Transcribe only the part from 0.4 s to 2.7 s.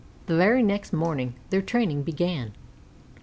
next morning their training began.